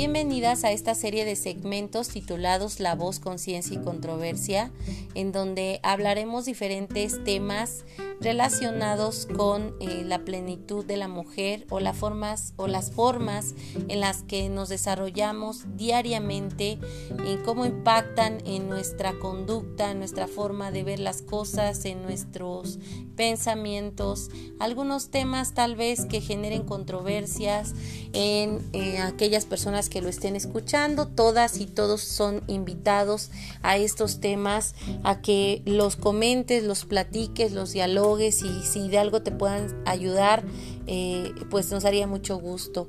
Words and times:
Bienvenidas 0.00 0.64
a 0.64 0.72
esta 0.72 0.94
serie 0.94 1.26
de 1.26 1.36
segmentos 1.36 2.08
titulados 2.08 2.80
La 2.80 2.94
voz, 2.94 3.20
conciencia 3.20 3.76
y 3.76 3.84
controversia, 3.84 4.70
en 5.14 5.30
donde 5.30 5.78
hablaremos 5.82 6.46
diferentes 6.46 7.22
temas 7.22 7.84
relacionados 8.20 9.26
con 9.34 9.74
eh, 9.80 10.02
la 10.04 10.24
plenitud 10.24 10.84
de 10.84 10.96
la 10.96 11.08
mujer 11.08 11.66
o 11.70 11.80
las 11.80 11.96
formas 11.96 12.52
o 12.56 12.66
las 12.66 12.90
formas 12.92 13.54
en 13.88 14.00
las 14.00 14.22
que 14.22 14.48
nos 14.48 14.68
desarrollamos 14.68 15.64
diariamente 15.76 16.78
y 17.26 17.36
cómo 17.44 17.64
impactan 17.64 18.38
en 18.44 18.68
nuestra 18.68 19.18
conducta, 19.18 19.90
en 19.90 19.98
nuestra 19.98 20.28
forma 20.28 20.70
de 20.70 20.84
ver 20.84 21.00
las 21.00 21.22
cosas, 21.22 21.84
en 21.86 22.02
nuestros 22.02 22.78
pensamientos, 23.16 24.30
algunos 24.58 25.08
temas 25.10 25.54
tal 25.54 25.76
vez 25.76 26.04
que 26.04 26.20
generen 26.20 26.64
controversias 26.64 27.74
en 28.12 28.68
eh, 28.72 28.98
aquellas 28.98 29.46
personas 29.46 29.88
que 29.88 30.02
lo 30.02 30.08
estén 30.08 30.36
escuchando, 30.36 31.06
todas 31.08 31.58
y 31.58 31.66
todos 31.66 32.02
son 32.02 32.42
invitados 32.48 33.30
a 33.62 33.76
estos 33.76 34.20
temas, 34.20 34.74
a 35.04 35.20
que 35.20 35.62
los 35.64 35.96
comentes, 35.96 36.64
los 36.64 36.84
platiques, 36.84 37.52
los 37.52 37.72
dialogues 37.72 38.09
y 38.18 38.32
si 38.32 38.88
de 38.88 38.98
algo 38.98 39.22
te 39.22 39.30
puedan 39.30 39.82
ayudar, 39.86 40.44
eh, 40.86 41.32
pues 41.50 41.70
nos 41.70 41.84
haría 41.84 42.06
mucho 42.06 42.38
gusto. 42.38 42.88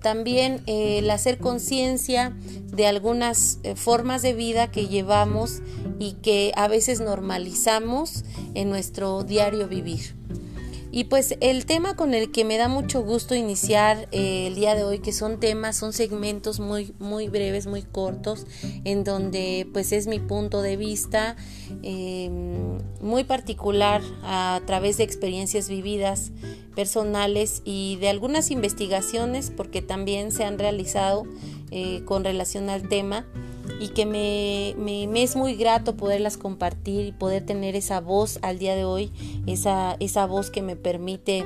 También 0.00 0.62
el 0.66 1.10
hacer 1.10 1.38
conciencia 1.38 2.36
de 2.72 2.86
algunas 2.86 3.58
eh, 3.62 3.74
formas 3.74 4.22
de 4.22 4.34
vida 4.34 4.70
que 4.70 4.86
llevamos 4.86 5.60
y 5.98 6.12
que 6.12 6.52
a 6.56 6.68
veces 6.68 7.00
normalizamos 7.00 8.24
en 8.54 8.68
nuestro 8.68 9.22
diario 9.24 9.66
vivir. 9.68 10.14
Y 10.96 11.04
pues 11.04 11.36
el 11.40 11.66
tema 11.66 11.96
con 11.96 12.14
el 12.14 12.30
que 12.30 12.44
me 12.44 12.56
da 12.56 12.68
mucho 12.68 13.02
gusto 13.02 13.34
iniciar 13.34 14.08
eh, 14.12 14.46
el 14.46 14.54
día 14.54 14.76
de 14.76 14.84
hoy, 14.84 15.00
que 15.00 15.12
son 15.12 15.40
temas, 15.40 15.76
son 15.76 15.92
segmentos 15.92 16.60
muy, 16.60 16.94
muy 17.00 17.28
breves, 17.28 17.66
muy 17.66 17.82
cortos, 17.82 18.46
en 18.84 19.02
donde 19.02 19.68
pues 19.72 19.90
es 19.90 20.06
mi 20.06 20.20
punto 20.20 20.62
de 20.62 20.76
vista 20.76 21.34
em, 21.82 22.78
muy 23.00 23.24
particular 23.24 24.02
a 24.22 24.60
través 24.66 24.98
de 24.98 25.02
experiencias 25.02 25.68
vividas 25.68 26.30
personales 26.76 27.62
y 27.64 27.96
de 27.96 28.08
algunas 28.08 28.52
investigaciones, 28.52 29.50
porque 29.50 29.82
también 29.82 30.30
se 30.30 30.44
han 30.44 30.60
realizado 30.60 31.26
eh, 31.72 32.02
con 32.04 32.22
relación 32.22 32.70
al 32.70 32.88
tema 32.88 33.26
y 33.80 33.88
que 33.88 34.06
me, 34.06 35.22
es 35.22 35.36
muy 35.36 35.56
grato 35.56 35.96
poderlas 35.96 36.36
compartir 36.36 37.06
y 37.06 37.12
poder 37.12 37.44
tener 37.44 37.76
esa 37.76 38.00
voz 38.00 38.38
al 38.42 38.58
día 38.58 38.74
de 38.74 38.84
hoy, 38.84 39.10
esa, 39.46 39.96
esa 40.00 40.26
voz 40.26 40.50
que 40.50 40.62
me 40.62 40.76
permite 40.76 41.44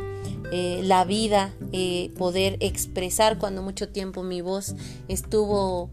eh, 0.52 0.80
la 0.84 1.04
vida, 1.04 1.54
eh, 1.72 2.10
poder 2.16 2.56
expresar 2.60 3.38
cuando 3.38 3.62
mucho 3.62 3.88
tiempo 3.88 4.22
mi 4.22 4.40
voz 4.40 4.74
estuvo 5.08 5.90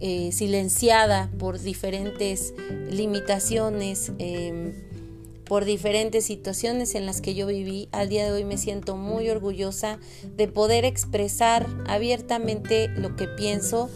eh, 0.00 0.30
silenciada 0.32 1.30
por 1.38 1.58
diferentes 1.58 2.54
limitaciones, 2.90 4.12
em, 4.18 4.74
por 5.46 5.64
diferentes 5.64 6.24
situaciones 6.24 6.94
en 6.94 7.06
las 7.06 7.20
que 7.20 7.34
yo 7.34 7.46
viví. 7.46 7.88
Al 7.92 8.08
día 8.08 8.24
de 8.26 8.32
hoy 8.32 8.44
me 8.44 8.58
siento 8.58 8.96
muy 8.96 9.30
orgullosa 9.30 9.98
de 10.36 10.48
poder 10.48 10.84
expresar 10.84 11.66
abiertamente 11.86 12.88
lo 12.88 13.16
que 13.16 13.26
pienso 13.26 13.88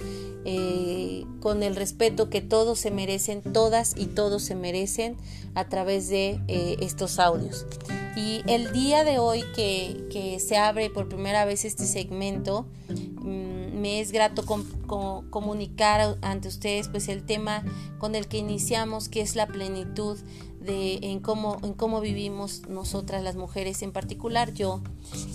eh, 0.45 1.25
con 1.41 1.63
el 1.63 1.77
respeto 1.77 2.31
que 2.31 2.41
todos 2.41 2.79
se 2.79 2.91
merecen, 2.91 3.43
todas 3.43 3.95
y 3.97 4.07
todos 4.07 4.43
se 4.43 4.55
merecen 4.55 5.17
a 5.55 5.69
través 5.69 6.09
de 6.09 6.41
eh, 6.49 6.77
estos 6.81 7.19
audios. 7.19 7.67
Y 8.17 8.43
el 8.47 8.73
día 8.73 9.05
de 9.05 9.19
hoy 9.19 9.45
que, 9.55 10.39
se 10.41 10.57
abre 10.57 10.91
por 10.91 11.09
primera 11.09 11.45
vez 11.45 11.65
este 11.65 11.87
segmento, 11.87 12.67
mm, 12.89 13.79
me 13.81 14.01
es 14.01 14.13
grato 14.13 14.45
comunicar 15.31 16.19
ante 16.21 16.49
ustedes 16.49 16.89
pues 16.89 17.09
el 17.09 17.23
tema 17.25 17.65
con 17.99 18.15
el 18.15 18.27
que 18.27 18.39
iniciamos, 18.39 19.09
que 19.09 19.21
es 19.21 19.37
la 19.37 19.47
plenitud 19.47 20.19
de 20.61 20.99
en 21.03 21.21
cómo, 21.21 21.59
en 21.63 21.73
cómo 21.73 22.01
vivimos 22.01 22.69
nosotras 22.69 23.23
las 23.23 23.37
mujeres, 23.37 23.83
en 23.83 23.93
particular 23.93 24.53
yo. 24.53 24.81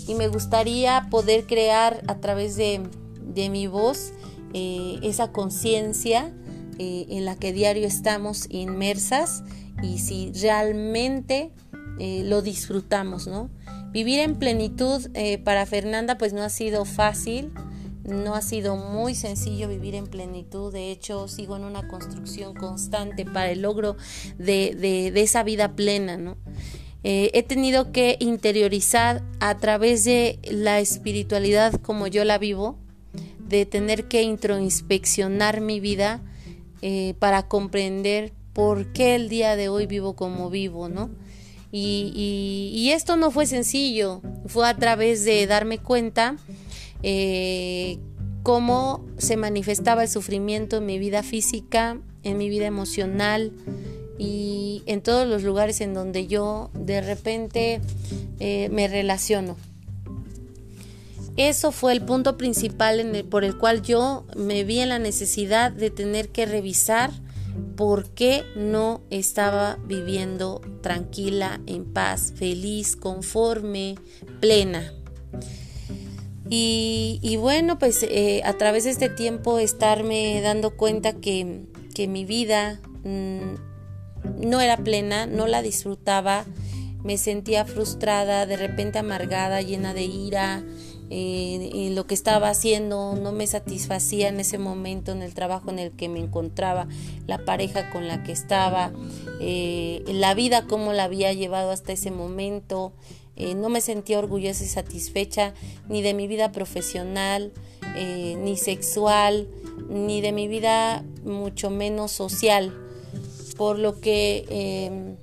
Y 0.06 0.14
me 0.14 0.28
gustaría 0.28 1.08
poder 1.10 1.46
crear 1.46 2.02
a 2.06 2.18
través 2.18 2.56
de, 2.56 2.82
de 3.20 3.48
mi 3.50 3.66
voz 3.66 4.12
eh, 4.58 5.00
esa 5.02 5.32
conciencia 5.32 6.32
eh, 6.78 7.04
en 7.10 7.26
la 7.26 7.36
que 7.36 7.52
diario 7.52 7.86
estamos 7.86 8.46
inmersas 8.48 9.44
y 9.82 9.98
si 9.98 10.32
realmente 10.32 11.50
eh, 11.98 12.22
lo 12.24 12.40
disfrutamos, 12.40 13.26
¿no? 13.26 13.50
Vivir 13.92 14.20
en 14.20 14.36
plenitud 14.36 15.08
para 15.44 15.66
Fernanda 15.66 16.16
pues 16.16 16.32
no 16.32 16.42
ha 16.42 16.48
sido 16.48 16.86
fácil, 16.86 17.52
no 18.04 18.34
ha 18.34 18.40
sido 18.40 18.76
muy 18.76 19.14
sencillo 19.14 19.68
vivir 19.68 19.94
en 19.94 20.06
plenitud, 20.06 20.72
de 20.72 20.90
hecho 20.90 21.28
sigo 21.28 21.56
en 21.56 21.64
una 21.64 21.86
construcción 21.86 22.54
constante 22.54 23.26
para 23.26 23.50
el 23.50 23.60
logro 23.60 23.96
de, 24.38 25.12
esa 25.16 25.42
vida 25.42 25.76
plena, 25.76 26.16
¿no? 26.16 26.38
he 27.02 27.42
tenido 27.42 27.92
que 27.92 28.16
interiorizar 28.20 29.22
a 29.38 29.58
través 29.58 30.04
de 30.04 30.40
la 30.50 30.80
espiritualidad 30.80 31.74
como 31.74 32.06
yo 32.06 32.24
la 32.24 32.38
vivo, 32.38 32.78
de 33.48 33.66
tener 33.66 34.08
que 34.08 34.22
introinspeccionar 34.22 35.60
mi 35.60 35.80
vida 35.80 36.20
eh, 36.82 37.14
para 37.18 37.48
comprender 37.48 38.32
por 38.52 38.92
qué 38.92 39.14
el 39.14 39.28
día 39.28 39.56
de 39.56 39.68
hoy 39.68 39.86
vivo 39.86 40.16
como 40.16 40.50
vivo, 40.50 40.88
¿no? 40.88 41.10
Y, 41.72 42.90
esto 42.94 43.16
no 43.16 43.30
fue 43.30 43.44
sencillo, 43.44 44.22
fue 44.46 44.66
a 44.66 44.76
través 44.76 45.24
de 45.24 45.46
darme 45.46 45.76
cuenta 45.78 46.36
eh, 47.02 47.98
cómo 48.42 49.04
se 49.18 49.36
manifestaba 49.36 50.04
el 50.04 50.08
sufrimiento 50.08 50.78
en 50.78 50.86
mi 50.86 50.98
vida 50.98 51.22
física, 51.22 51.98
en 52.22 52.38
mi 52.38 52.48
vida 52.48 52.66
emocional 52.66 53.52
y 54.18 54.82
en 54.86 55.02
todos 55.02 55.26
los 55.26 55.42
lugares 55.42 55.82
en 55.82 55.92
donde 55.92 56.26
yo 56.26 56.70
de 56.72 57.02
repente 57.02 57.80
eh, 58.40 58.68
me 58.70 58.88
relaciono. 58.88 59.56
Eso 61.36 61.70
fue 61.70 61.92
el 61.92 62.02
punto 62.02 62.38
principal 62.38 63.24
por 63.30 63.44
el 63.44 63.58
cual 63.58 63.82
yo 63.82 64.24
me 64.36 64.64
vi 64.64 64.80
en 64.80 64.88
la 64.88 64.98
necesidad 64.98 65.70
de 65.70 65.90
tener 65.90 66.30
que 66.30 66.46
revisar 66.46 67.10
por 67.76 68.10
qué 68.10 68.44
no 68.56 69.02
estaba 69.10 69.78
viviendo 69.86 70.62
tranquila, 70.82 71.60
en 71.66 71.84
paz, 71.84 72.32
feliz, 72.36 72.96
conforme, 72.96 73.96
plena. 74.40 74.92
Y, 76.48 77.36
bueno, 77.40 77.78
pues 77.78 78.02
eh, 78.04 78.40
a 78.44 78.52
través 78.54 78.84
de 78.84 78.90
este 78.90 79.08
tiempo 79.08 79.58
estarme 79.58 80.40
dando 80.40 80.76
cuenta 80.76 81.14
que, 81.14 81.66
mi 82.08 82.24
vida 82.24 82.80
mm, 83.04 84.48
no 84.48 84.60
era 84.60 84.76
plena, 84.76 85.26
no 85.26 85.46
la 85.46 85.62
disfrutaba, 85.62 86.44
me 87.02 87.18
sentía 87.18 87.64
frustrada, 87.64 88.46
de 88.46 88.56
repente 88.56 88.98
amargada, 88.98 89.62
llena 89.62 89.94
de 89.94 90.04
ira, 90.04 90.62
eh, 91.08 91.90
lo 91.92 92.06
que 92.06 92.14
estaba 92.14 92.48
haciendo 92.50 93.14
no 93.14 93.32
me 93.32 93.46
satisfacía 93.46 94.28
en 94.28 94.40
ese 94.40 94.58
momento 94.58 95.12
en 95.12 95.22
el 95.22 95.34
trabajo 95.34 95.70
en 95.70 95.78
el 95.78 95.92
que 95.92 96.08
me 96.08 96.18
encontraba, 96.18 96.88
la 97.26 97.44
pareja 97.44 97.90
con 97.90 98.08
la 98.08 98.22
que 98.22 98.32
estaba, 98.32 98.92
eh, 99.40 100.02
la 100.08 100.34
vida 100.34 100.66
como 100.66 100.92
la 100.92 101.04
había 101.04 101.32
llevado 101.32 101.70
hasta 101.70 101.92
ese 101.92 102.10
momento. 102.10 102.92
Eh, 103.36 103.54
no 103.54 103.68
me 103.68 103.82
sentía 103.82 104.18
orgullosa 104.18 104.64
y 104.64 104.68
satisfecha 104.68 105.52
ni 105.88 106.02
de 106.02 106.14
mi 106.14 106.26
vida 106.26 106.52
profesional, 106.52 107.52
ni 107.94 108.58
sexual, 108.58 109.48
ni 109.88 110.20
de 110.20 110.32
mi 110.32 110.48
vida 110.48 111.02
mucho 111.24 111.70
menos 111.70 112.12
social, 112.12 112.74
por 113.56 113.78
lo 113.78 114.00
que 114.00 115.16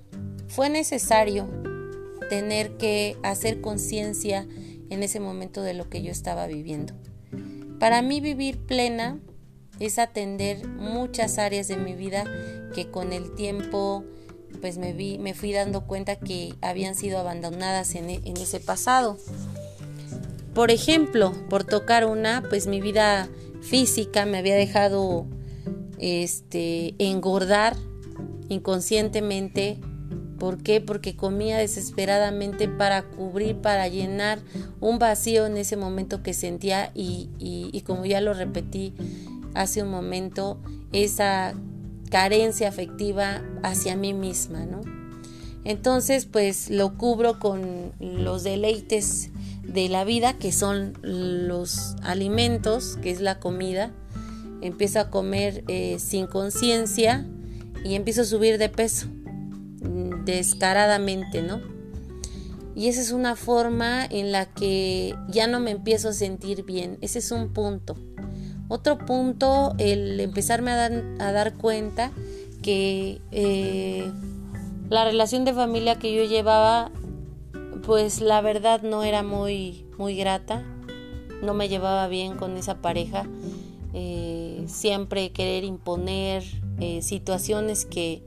fue 0.48 0.70
necesario 0.70 1.48
tener 2.30 2.78
que 2.78 3.16
hacer 3.22 3.62
conciencia 3.62 4.48
en 4.94 5.04
ese 5.04 5.20
momento 5.20 5.62
de 5.62 5.74
lo 5.74 5.90
que 5.90 6.02
yo 6.02 6.12
estaba 6.12 6.48
viviendo. 6.48 6.94
Para 7.80 8.02
mí 8.02 8.22
vivir 8.22 8.60
plena 8.60 9.20
es 9.80 10.00
atender 10.00 10.68
muchas 10.68 11.38
áreas 11.38 11.68
de 11.68 11.78
mi 11.78 11.94
vida 11.94 12.26
que 12.74 12.90
con 12.90 13.12
el 13.12 13.34
tiempo 13.36 14.06
pues 14.62 14.78
me, 14.78 14.94
vi, 14.94 15.18
me 15.18 15.34
fui 15.34 15.52
dando 15.52 15.86
cuenta 15.88 16.16
que 16.16 16.54
habían 16.62 16.96
sido 16.96 17.18
abandonadas 17.20 17.96
en, 17.96 18.10
en 18.10 18.38
ese 18.38 18.60
pasado. 18.60 19.18
Por 20.54 20.72
ejemplo, 20.72 21.34
por 21.50 21.64
tocar 21.64 22.06
una, 22.06 22.44
pues 22.48 22.68
mi 22.68 22.80
vida 22.80 23.28
física 23.62 24.26
me 24.26 24.38
había 24.38 24.56
dejado 24.56 25.26
este 25.98 26.96
engordar 27.00 27.76
inconscientemente 28.50 29.80
¿Por 30.44 30.58
qué? 30.58 30.82
Porque 30.82 31.16
comía 31.16 31.58
desesperadamente 31.58 32.68
para 32.68 33.04
cubrir, 33.04 33.56
para 33.56 33.88
llenar 33.88 34.40
un 34.82 35.00
vacío 35.00 35.46
en 35.46 35.56
ese 35.56 35.78
momento 35.78 36.22
que 36.22 36.34
sentía 36.34 36.92
y, 36.94 37.82
como 37.88 38.06
ya 38.06 38.20
lo 38.20 38.34
repetí 38.34 38.92
hace 39.54 39.84
un 39.84 39.90
momento, 39.90 40.60
esa 40.92 41.54
carencia 42.12 42.68
afectiva 42.68 43.42
hacia 43.64 43.96
mí 43.96 44.14
misma, 44.14 44.66
¿no? 44.66 44.82
Entonces, 45.64 46.26
pues 46.26 46.70
lo 46.70 46.98
cubro 46.98 47.40
con 47.40 47.94
los 48.02 48.44
deleites 48.44 49.30
de 49.64 49.88
la 49.88 50.04
vida, 50.04 50.34
que 50.34 50.52
son 50.52 50.98
los 51.02 51.96
alimentos, 52.02 52.98
que 53.02 53.12
es 53.12 53.22
la 53.22 53.40
comida, 53.40 53.94
empiezo 54.60 55.00
a 55.00 55.10
comer 55.10 55.64
eh, 55.70 56.00
sin 56.00 56.28
conciencia 56.28 57.26
y 57.86 57.96
empiezo 57.96 58.24
a 58.24 58.26
subir 58.26 58.58
de 58.58 58.68
peso 58.68 59.08
descaradamente, 60.26 61.42
¿no? 61.42 61.62
Y 62.76 62.88
esa 62.88 63.02
es 63.02 63.12
una 63.12 63.36
forma 63.36 64.06
en 64.06 64.32
la 64.32 64.46
que 64.48 65.16
ya 65.28 65.48
no 65.48 65.60
me 65.60 65.72
empiezo 65.72 66.10
a 66.10 66.14
sentir 66.14 66.64
bien. 66.64 66.98
Ese 67.02 67.20
es 67.20 67.32
un 67.32 67.54
punto. 67.54 67.96
Otro 68.68 68.98
punto, 68.98 69.76
el 69.78 70.20
empezarme 70.20 70.72
a 70.72 71.32
dar, 71.32 71.54
cuenta 71.54 72.12
que 72.64 73.22
eh, 73.32 74.12
la 74.90 75.06
relación 75.06 75.46
de 75.46 75.54
familia 75.54 76.00
que 76.00 76.16
yo 76.16 76.24
llevaba, 76.24 76.92
pues 77.86 78.22
la 78.22 78.42
verdad 78.42 78.82
no 78.82 79.04
era 79.04 79.22
muy, 79.22 79.86
muy 80.00 80.16
grata. 80.16 80.64
No 81.44 81.54
me 81.54 81.70
llevaba 81.70 82.08
bien 82.08 82.36
con 82.36 82.58
esa 82.58 82.82
pareja. 82.82 83.28
Eh, 83.94 84.64
siempre 84.68 85.32
querer 85.32 85.64
imponer 85.64 86.44
eh, 86.80 87.04
situaciones 87.04 87.86
que, 87.86 88.24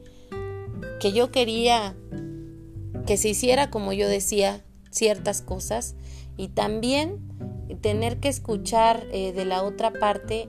que 1.01 1.13
yo 1.13 1.31
quería 1.31 1.97
que 3.07 3.17
se 3.17 3.29
hiciera 3.29 3.71
como 3.71 3.93
yo 3.93 4.09
decía 4.09 4.65
ciertas 4.91 5.43
cosas 5.43 5.95
y 6.37 6.49
también 6.49 7.19
tener 7.81 8.19
que 8.19 8.29
escuchar 8.29 9.07
eh, 9.13 9.33
de 9.33 9.45
la 9.45 9.63
otra 9.63 9.93
parte 9.93 10.49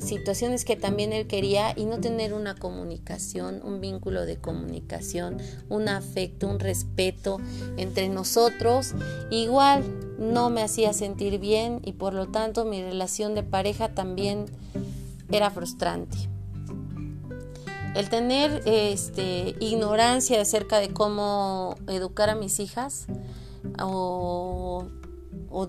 situaciones 0.00 0.64
que 0.64 0.76
también 0.76 1.12
él 1.12 1.26
quería 1.26 1.72
y 1.76 1.84
no 1.84 1.98
tener 1.98 2.32
una 2.32 2.54
comunicación, 2.54 3.60
un 3.64 3.80
vínculo 3.80 4.26
de 4.26 4.36
comunicación, 4.36 5.38
un 5.68 5.88
afecto, 5.88 6.48
un 6.48 6.60
respeto 6.60 7.38
entre 7.76 8.08
nosotros, 8.08 8.94
igual 9.30 9.82
no 10.18 10.50
me 10.50 10.62
hacía 10.62 10.92
sentir 10.92 11.38
bien 11.38 11.80
y 11.84 11.92
por 11.92 12.14
lo 12.14 12.28
tanto 12.28 12.64
mi 12.64 12.82
relación 12.82 13.34
de 13.34 13.42
pareja 13.42 13.94
también 13.94 14.46
era 15.30 15.50
frustrante. 15.50 16.16
El 17.98 18.08
tener 18.10 18.62
este, 18.64 19.56
ignorancia 19.58 20.40
acerca 20.40 20.78
de 20.78 20.90
cómo 20.90 21.74
educar 21.88 22.30
a 22.30 22.36
mis 22.36 22.60
hijas 22.60 23.06
o, 23.82 24.86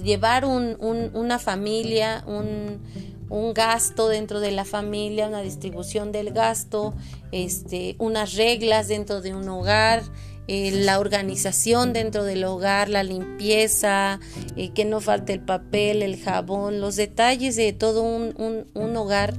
llevar 0.03 0.45
una 0.45 1.39
familia, 1.39 2.23
un, 2.27 3.53
gasto 3.55 4.09
dentro 4.09 4.41
de 4.41 4.51
la 4.51 4.63
familia, 4.63 5.27
una 5.27 5.41
distribución 5.41 6.11
del 6.11 6.31
gasto, 6.31 6.93
este, 7.31 7.95
unas 7.97 8.35
reglas 8.35 8.87
dentro 8.87 9.21
de 9.21 9.33
un 9.33 9.49
hogar, 9.49 10.03
eh, 10.47 10.69
la 10.71 10.99
organización 10.99 11.93
dentro 11.93 12.23
del 12.25 12.43
hogar, 12.43 12.89
la 12.89 13.01
limpieza, 13.01 14.19
eh, 14.55 14.69
que 14.69 14.85
no 14.85 15.01
falte 15.01 15.33
el 15.33 15.41
papel, 15.41 16.03
el 16.03 16.21
jabón, 16.21 16.79
los 16.79 16.95
detalles 16.95 17.55
de 17.55 17.73
todo 17.73 18.03
un, 18.03 18.35
un 18.75 18.97
hogar 18.97 19.33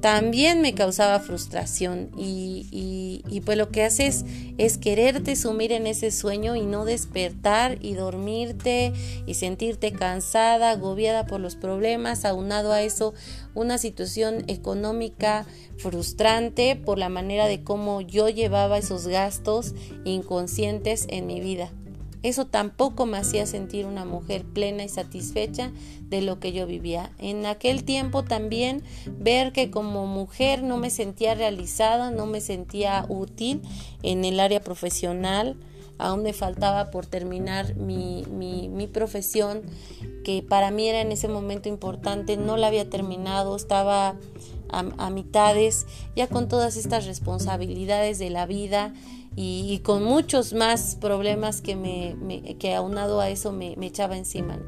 también 0.00 0.62
me 0.62 0.74
causaba 0.74 1.20
frustración 1.20 2.10
y, 2.16 3.22
y, 3.28 3.40
pues 3.40 3.58
lo 3.58 3.70
que 3.70 3.84
haces 3.84 4.24
es 4.56 4.78
quererte 4.78 5.36
sumir 5.36 5.72
en 5.72 5.86
ese 5.86 6.10
sueño 6.10 6.56
y 6.56 6.62
no 6.62 6.84
despertar 6.84 7.78
y 7.82 7.94
dormirte 7.94 8.92
y 9.26 9.34
sentirte 9.34 9.92
cansada, 9.92 10.70
agobiada 10.70 11.26
por 11.26 11.40
los 11.40 11.56
problemas, 11.56 12.24
aunado 12.24 12.72
a 12.72 12.82
eso 12.82 13.12
una 13.54 13.78
situación 13.78 14.44
económica 14.48 15.46
frustrante 15.76 16.76
por 16.76 16.98
la 16.98 17.08
manera 17.08 17.46
de 17.46 17.62
cómo 17.62 18.00
yo 18.00 18.28
llevaba 18.28 18.78
esos 18.78 19.06
gastos 19.06 19.74
inconscientes 20.04 21.06
en 21.10 21.26
mi 21.26 21.40
vida. 21.40 21.70
Eso 22.22 22.46
tampoco 22.46 23.06
me 23.06 23.16
hacía 23.16 23.46
sentir 23.46 23.86
una 23.86 24.04
mujer 24.04 24.44
plena 24.44 24.84
y 24.84 24.88
satisfecha 24.88 25.70
de 26.02 26.20
lo 26.20 26.38
que 26.38 26.52
yo 26.52 26.66
vivía. 26.66 27.12
En 27.18 27.46
aquel 27.46 27.84
tiempo 27.84 28.24
también 28.24 28.82
ver 29.06 29.52
que 29.52 29.70
como 29.70 30.06
mujer 30.06 30.62
no 30.62 30.76
me 30.76 30.90
sentía 30.90 31.34
realizada, 31.34 32.10
no 32.10 32.26
me 32.26 32.40
sentía 32.40 33.06
útil 33.08 33.62
en 34.02 34.24
el 34.24 34.38
área 34.38 34.60
profesional, 34.60 35.56
aún 35.96 36.22
me 36.22 36.32
faltaba 36.32 36.90
por 36.90 37.06
terminar 37.06 37.76
mi, 37.76 38.24
mi, 38.28 38.86
profesión, 38.86 39.62
que 40.24 40.42
para 40.42 40.70
mí 40.70 40.88
era 40.88 41.00
en 41.00 41.12
ese 41.12 41.28
momento 41.28 41.68
importante, 41.68 42.36
no 42.36 42.56
la 42.56 42.66
había 42.66 42.88
terminado, 42.88 43.54
estaba 43.54 44.16
a, 44.70 44.84
a 44.98 45.10
mitades, 45.10 45.86
ya 46.16 46.26
con 46.26 46.48
todas 46.48 46.76
estas 46.76 47.06
responsabilidades 47.06 48.18
de 48.18 48.30
la 48.30 48.46
vida 48.46 48.94
y, 49.36 49.78
con 49.84 50.02
muchos 50.02 50.52
más 50.52 50.96
problemas 50.96 51.62
que, 51.62 51.76
me, 51.76 52.16
que 52.58 52.74
aunado 52.74 53.20
a 53.20 53.30
eso 53.30 53.52
me, 53.52 53.74
echaba 53.80 54.16
encima. 54.16 54.58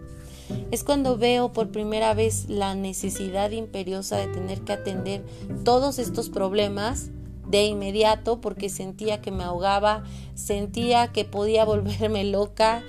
Es 0.71 0.85
cuando 0.85 1.17
veo 1.19 1.53
por 1.53 1.71
primera 1.71 2.15
vez 2.15 2.49
la 2.49 2.75
necesidad 2.75 3.51
imperiosa 3.51 4.17
de 4.17 4.29
tener 4.29 4.61
que 4.63 4.73
atender 4.73 5.25
todos 5.65 5.99
estos 5.99 6.31
problemas 6.31 7.11
de 7.49 7.65
inmediato 7.65 8.41
porque 8.41 8.69
sentía 8.69 9.21
que 9.21 9.31
me 9.31 9.45
ahogaba, 9.45 10.05
sentía 10.35 11.09
que 11.09 11.25
podía 11.25 11.65
volverme 11.67 12.25
loca, 12.25 12.83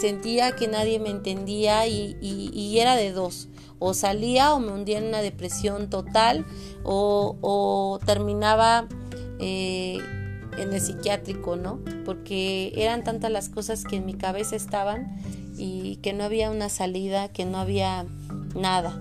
sentía 0.00 0.56
que 0.56 0.66
nadie 0.66 0.98
me 0.98 1.10
entendía 1.10 1.86
y, 1.86 2.78
era 2.78 2.96
de 2.96 3.12
dos. 3.12 3.48
O 3.78 3.94
salía 3.94 4.52
o 4.52 4.60
me 4.60 4.72
hundía 4.72 4.98
en 4.98 5.04
una 5.04 5.22
depresión 5.22 5.88
total 5.88 6.44
o, 6.84 7.98
terminaba 8.04 8.86
eh, 9.38 9.98
en 10.58 10.72
el 10.72 10.80
psiquiátrico, 10.80 11.56
¿no? 11.56 11.80
Porque 12.04 12.72
eran 12.76 13.04
tantas 13.04 13.30
las 13.30 13.48
cosas 13.48 13.84
que 13.84 13.96
en 13.96 14.06
mi 14.06 14.14
cabeza 14.14 14.56
estaban 14.56 15.20
y 15.56 15.96
que 15.96 16.12
no 16.12 16.24
había 16.24 16.50
una 16.50 16.68
salida, 16.68 17.28
que 17.28 17.44
no 17.44 17.58
había 17.58 18.06
nada. 18.54 18.98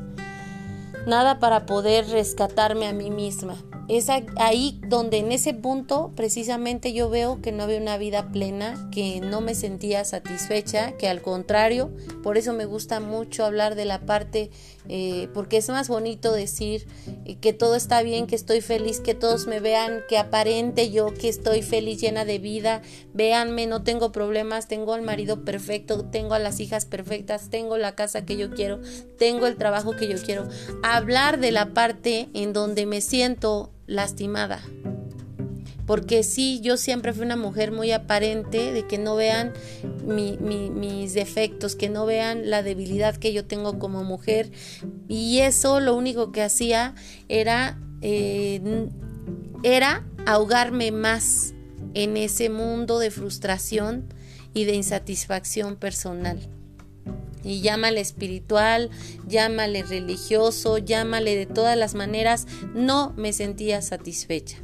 Nada 1.07 1.39
para 1.39 1.65
poder 1.65 2.07
rescatarme 2.07 2.87
a 2.87 2.93
mí 2.93 3.09
misma. 3.09 3.55
Es 3.87 4.07
ahí 4.09 4.79
donde 4.87 5.17
en 5.17 5.31
ese 5.31 5.55
punto 5.55 6.11
precisamente 6.15 6.93
yo 6.93 7.09
veo 7.09 7.41
que 7.41 7.51
no 7.51 7.63
había 7.63 7.79
una 7.79 7.97
vida 7.97 8.31
plena, 8.31 8.89
que 8.91 9.19
no 9.19 9.41
me 9.41 9.55
sentía 9.55 10.05
satisfecha, 10.05 10.91
que 10.97 11.09
al 11.09 11.23
contrario, 11.23 11.89
por 12.21 12.37
eso 12.37 12.53
me 12.53 12.65
gusta 12.65 12.99
mucho 12.99 13.43
hablar 13.45 13.73
de 13.73 13.85
la 13.85 14.01
parte, 14.01 14.51
eh, 14.89 15.29
porque 15.33 15.57
es 15.57 15.69
más 15.69 15.87
bonito 15.87 16.33
decir 16.33 16.87
eh, 17.25 17.37
que 17.37 17.53
todo 17.53 17.75
está 17.75 18.01
bien, 18.01 18.27
que 18.27 18.35
estoy 18.35 18.59
feliz, 18.59 18.99
que 18.99 19.13
todos 19.13 19.47
me 19.47 19.59
vean, 19.59 20.01
que 20.09 20.17
aparente 20.17 20.91
yo 20.91 21.13
que 21.13 21.29
estoy 21.29 21.61
feliz, 21.61 22.01
llena 22.01 22.25
de 22.25 22.39
vida, 22.39 22.81
véanme, 23.13 23.67
no 23.67 23.83
tengo 23.83 24.11
problemas, 24.11 24.67
tengo 24.67 24.93
al 24.93 25.03
marido 25.03 25.45
perfecto, 25.45 26.05
tengo 26.05 26.33
a 26.33 26.39
las 26.39 26.59
hijas 26.59 26.85
perfectas, 26.85 27.49
tengo 27.49 27.77
la 27.77 27.95
casa 27.95 28.25
que 28.25 28.35
yo 28.35 28.49
quiero, 28.51 28.79
tengo 29.17 29.47
el 29.47 29.57
trabajo 29.57 29.95
que 29.95 30.07
yo 30.07 30.17
quiero. 30.21 30.49
Hablar 30.83 31.39
de 31.39 31.51
la 31.51 31.73
parte 31.73 32.29
en 32.33 32.51
donde 32.51 32.85
me 32.85 33.01
siento 33.01 33.71
lastimada. 33.85 34.61
Porque 35.89 36.21
sí, 36.21 36.59
yo 36.61 36.77
siempre 36.77 37.13
fui 37.13 37.25
una 37.25 37.35
mujer 37.35 37.71
muy 37.71 37.91
aparente, 37.91 38.71
de 38.71 38.85
que 38.85 38.99
no 38.99 39.15
vean 39.15 39.53
mis 40.05 41.15
defectos, 41.15 41.75
que 41.75 41.89
no 41.89 42.05
vean 42.05 42.51
la 42.51 42.61
debilidad 42.61 43.15
que 43.17 43.33
yo 43.33 43.43
tengo 43.45 43.79
como 43.79 44.03
mujer. 44.03 44.51
Y 45.07 45.39
eso 45.39 45.79
lo 45.79 45.95
único 45.95 46.31
que 46.31 46.43
hacía 46.43 46.93
era, 47.27 47.79
eh, 48.03 48.87
era 49.63 50.05
ahogarme 50.27 50.91
más 50.91 51.55
en 51.95 52.17
ese 52.17 52.51
mundo 52.51 52.99
de 52.99 53.09
frustración 53.09 54.13
y 54.53 54.65
de 54.65 54.75
insatisfacción 54.75 55.75
personal. 55.75 56.37
Y 57.43 57.61
llámale 57.61 57.99
espiritual, 57.99 58.91
llámale 59.27 59.81
religioso, 59.81 60.77
llámale 60.77 61.35
de 61.35 61.47
todas 61.47 61.75
las 61.75 61.95
maneras, 61.95 62.45
no 62.75 63.11
me 63.17 63.33
sentía 63.33 63.81
satisfecha. 63.81 64.59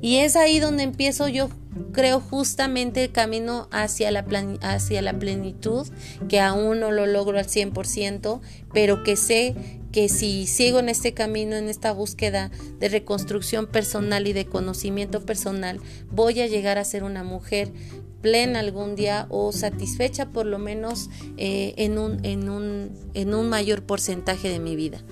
Y 0.00 0.16
es 0.16 0.36
ahí 0.36 0.60
donde 0.60 0.82
empiezo 0.82 1.28
yo, 1.28 1.50
creo, 1.92 2.20
justamente 2.20 3.04
el 3.04 3.12
camino 3.12 3.68
hacia 3.70 4.10
la, 4.10 4.24
hacia 4.62 5.02
la 5.02 5.18
plenitud, 5.18 5.86
que 6.28 6.40
aún 6.40 6.80
no 6.80 6.90
lo 6.90 7.06
logro 7.06 7.38
al 7.38 7.46
100%, 7.46 8.40
pero 8.72 9.02
que 9.02 9.16
sé 9.16 9.54
que 9.92 10.08
si 10.08 10.46
sigo 10.46 10.78
en 10.78 10.88
este 10.88 11.14
camino, 11.14 11.56
en 11.56 11.68
esta 11.68 11.92
búsqueda 11.92 12.50
de 12.78 12.88
reconstrucción 12.88 13.66
personal 13.66 14.26
y 14.26 14.32
de 14.32 14.46
conocimiento 14.46 15.24
personal, 15.24 15.80
voy 16.10 16.40
a 16.40 16.46
llegar 16.46 16.78
a 16.78 16.84
ser 16.84 17.02
una 17.02 17.24
mujer 17.24 17.72
plena 18.20 18.60
algún 18.60 18.96
día 18.96 19.26
o 19.30 19.50
satisfecha 19.52 20.26
por 20.26 20.46
lo 20.46 20.58
menos 20.58 21.08
eh, 21.36 21.74
en, 21.76 21.98
un, 21.98 22.24
en, 22.24 22.48
un, 22.48 22.90
en 23.14 23.34
un 23.34 23.48
mayor 23.48 23.82
porcentaje 23.82 24.48
de 24.48 24.58
mi 24.58 24.76
vida. 24.76 25.02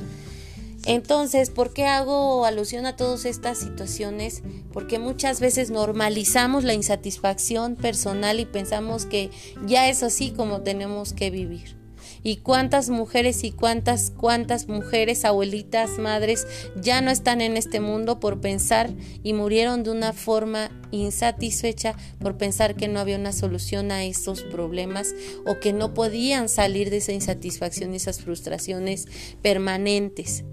Entonces, 0.86 1.50
¿por 1.50 1.72
qué 1.72 1.86
hago 1.86 2.44
alusión 2.44 2.86
a 2.86 2.96
todas 2.96 3.24
estas 3.24 3.58
situaciones? 3.58 4.42
Porque 4.72 4.98
muchas 4.98 5.40
veces 5.40 5.70
normalizamos 5.70 6.64
la 6.64 6.74
insatisfacción 6.74 7.76
personal 7.76 8.40
y 8.40 8.46
pensamos 8.46 9.06
que 9.06 9.30
ya 9.66 9.88
es 9.88 10.02
así 10.02 10.30
como 10.30 10.62
tenemos 10.62 11.12
que 11.12 11.30
vivir 11.30 11.78
y 12.22 12.36
cuántas 12.36 12.90
mujeres 12.90 13.44
y 13.44 13.52
cuántas, 13.52 14.10
cuántas 14.10 14.68
mujeres, 14.68 15.24
abuelitas, 15.24 15.98
madres 15.98 16.46
ya 16.80 17.00
no 17.00 17.10
están 17.10 17.40
en 17.40 17.56
este 17.56 17.80
mundo 17.80 18.20
por 18.20 18.40
pensar 18.40 18.90
y 19.22 19.32
murieron 19.32 19.82
de 19.82 19.90
una 19.90 20.12
forma 20.12 20.70
insatisfecha 20.90 21.96
por 22.18 22.36
pensar 22.36 22.74
que 22.74 22.88
no 22.88 23.00
había 23.00 23.16
una 23.16 23.32
solución 23.32 23.92
a 23.92 24.04
esos 24.04 24.42
problemas 24.42 25.14
o 25.46 25.58
que 25.60 25.72
no 25.72 25.94
podían 25.94 26.48
salir 26.48 26.90
de 26.90 26.98
esa 26.98 27.12
insatisfacción 27.12 27.92
y 27.92 27.96
esas 27.96 28.20
frustraciones 28.20 29.06
permanentes. 29.42 30.44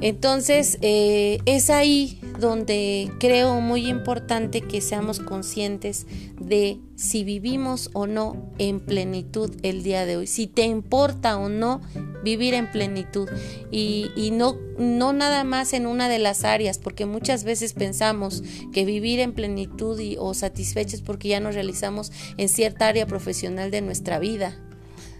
Entonces, 0.00 0.78
eh, 0.80 1.38
es 1.46 1.70
ahí 1.70 2.18
donde 2.40 3.10
creo 3.20 3.60
muy 3.60 3.86
importante 3.88 4.60
que 4.60 4.80
seamos 4.80 5.20
conscientes 5.20 6.06
de 6.40 6.80
si 6.96 7.24
vivimos 7.24 7.90
o 7.92 8.06
no 8.06 8.50
en 8.58 8.80
plenitud 8.80 9.54
el 9.62 9.82
día 9.82 10.06
de 10.06 10.16
hoy, 10.16 10.26
si 10.26 10.46
te 10.46 10.62
importa 10.62 11.36
o 11.38 11.48
no 11.48 11.80
vivir 12.24 12.54
en 12.54 12.70
plenitud. 12.70 13.28
Y, 13.70 14.30
no, 14.32 14.56
no 14.78 15.12
nada 15.12 15.44
más 15.44 15.72
en 15.72 15.86
una 15.86 16.08
de 16.08 16.18
las 16.18 16.44
áreas, 16.44 16.78
porque 16.78 17.06
muchas 17.06 17.44
veces 17.44 17.72
pensamos 17.72 18.42
que 18.72 18.84
vivir 18.84 19.20
en 19.20 19.32
plenitud 19.32 19.98
y, 20.00 20.16
o 20.18 20.34
satisfechos 20.34 21.02
porque 21.02 21.28
ya 21.28 21.40
nos 21.40 21.54
realizamos 21.54 22.12
en 22.36 22.48
cierta 22.48 22.88
área 22.88 23.06
profesional 23.06 23.70
de 23.70 23.82
nuestra 23.82 24.18
vida, 24.18 24.56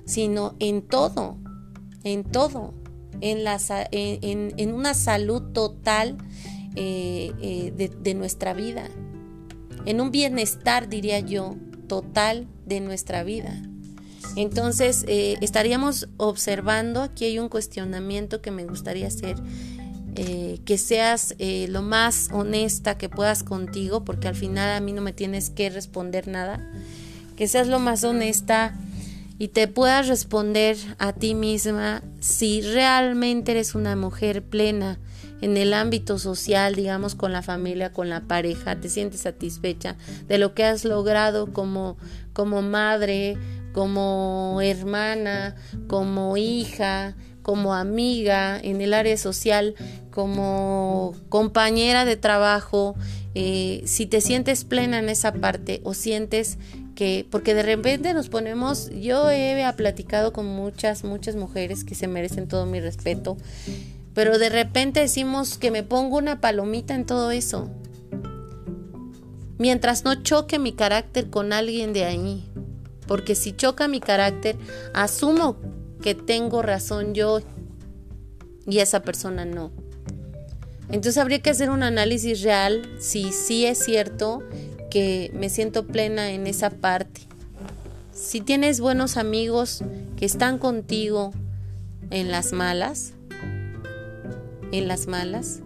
sino 0.05 0.57
en 0.59 0.83
todo, 0.83 1.37
en 2.05 2.25
todo 2.25 2.82
en, 3.21 4.75
una 4.75 4.95
salud 4.95 5.43
total 5.53 6.17
eh, 6.75 7.33
eh, 7.41 7.91
de, 8.01 8.15
nuestra 8.15 8.55
vida, 8.55 8.85
en 9.85 10.01
un 10.01 10.11
bienestar, 10.11 10.89
diría 10.89 11.21
yo, 11.21 11.57
total 11.89 12.47
de 12.67 12.81
nuestra 12.81 13.23
vida. 13.25 13.63
Entonces, 14.37 15.05
eh, 15.09 15.37
estaríamos 15.41 16.09
observando, 16.17 17.03
aquí 17.03 17.27
hay 17.27 17.39
un 17.39 17.49
cuestionamiento 17.49 18.41
que 18.41 18.51
me 18.51 18.65
gustaría 18.65 19.09
hacer, 19.09 19.37
que 20.15 20.77
seas 20.77 21.35
lo 21.39 21.81
más 21.81 22.29
honesta 22.33 22.99
que 22.99 23.09
puedas 23.09 23.43
contigo, 23.43 24.05
porque 24.05 24.29
al 24.29 24.35
final 24.35 24.71
a 24.71 24.81
mí 24.81 24.93
no 24.93 25.01
me 25.01 25.15
tienes 25.15 25.49
que 25.49 25.71
responder 25.71 26.29
nada, 26.29 26.71
que 27.35 27.49
seas 27.49 27.67
lo 27.67 27.79
más 27.79 28.05
honesta 28.05 28.75
y 29.39 29.49
te 29.49 29.69
puedas 29.69 30.09
responder 30.09 30.77
a 30.99 31.13
ti 31.13 31.35
misma 31.35 32.03
si 32.21 32.63
realmente 32.63 33.53
eres 33.53 33.75
una 33.75 33.97
mujer 33.97 34.43
plena 34.43 34.99
en 35.41 35.57
el 35.57 35.75
ámbito 35.75 36.19
social, 36.19 36.77
digamos, 36.77 37.17
con 37.17 37.33
la 37.33 37.43
familia, 37.43 37.93
con 37.93 38.09
la 38.09 38.21
pareja, 38.23 38.81
te 38.81 38.89
sientes 38.89 39.23
satisfecha 39.23 39.97
de 40.29 40.39
lo 40.39 40.55
que 40.55 40.65
has 40.65 40.85
logrado 40.85 41.53
como, 41.53 41.97
como 42.33 42.63
madre, 42.63 43.37
como 43.73 44.61
hermana, 44.63 45.57
como 45.89 46.37
hija, 46.37 47.17
como 47.43 47.75
amiga 47.75 48.59
en 48.61 48.81
el 48.81 48.95
área 48.95 49.17
social, 49.17 49.75
como 50.13 51.15
compañera 51.29 52.05
de 52.05 52.17
trabajo, 52.17 52.95
eh, 53.35 53.83
si 53.87 54.07
te 54.07 54.21
sientes 54.21 54.65
plena 54.65 54.99
en 54.99 55.09
esa 55.09 55.33
parte 55.33 55.81
o 55.85 55.95
sientes 55.95 56.59
que, 56.95 57.27
porque 57.31 57.55
de 57.55 57.63
repente 57.63 58.15
nos 58.15 58.29
ponemos, 58.29 58.91
yo 58.91 59.31
he 59.31 59.65
platicado 59.77 60.33
con 60.33 60.47
muchas, 60.47 61.05
muchas 61.05 61.37
mujeres 61.37 61.85
que 61.85 61.95
se 61.95 62.09
merecen 62.09 62.49
todo 62.49 62.67
mi 62.67 62.81
respeto, 62.81 63.37
pero 64.15 64.39
de 64.39 64.51
repente 64.51 65.01
decimos 65.01 65.59
que 65.59 65.71
me 65.71 65.83
pongo 65.83 66.19
una 66.19 66.41
palomita 66.41 66.95
en 66.95 67.07
todo 67.07 67.31
eso. 67.31 67.71
Mientras 69.59 70.05
no 70.05 70.23
choque 70.23 70.59
mi 70.59 70.73
carácter 70.73 71.31
con 71.31 71.53
alguien 71.53 71.93
de 71.93 72.05
ahí. 72.05 72.49
Porque 73.07 73.35
si 73.35 73.53
choca 73.53 73.89
mi 73.89 74.01
carácter, 74.01 74.57
asumo 74.95 75.57
que 76.03 76.15
tengo 76.15 76.63
razón 76.63 77.15
yo 77.15 77.41
y 78.67 78.79
esa 78.79 79.03
persona 79.03 79.45
no. 79.45 79.71
Entonces 80.89 81.19
habría 81.19 81.41
que 81.41 81.51
hacer 81.51 81.71
un 81.71 81.83
análisis 81.83 82.43
real 82.43 82.83
si 82.99 83.33
sí 83.33 83.67
es 83.67 83.79
cierto 83.79 84.43
que 84.93 85.31
me 85.33 85.49
siento 85.49 85.87
plena 85.87 86.33
en 86.33 86.47
esa 86.47 86.69
parte. 86.69 87.23
Si 88.13 88.43
tienes 88.43 88.79
buenos 88.79 89.17
amigos 89.17 89.83
que 90.19 90.27
están 90.27 90.59
contigo 90.59 91.33
en 92.11 92.31
las 92.31 92.53
malas, 92.53 93.15
en 94.71 94.89
las 94.89 95.07
malas, 95.07 95.61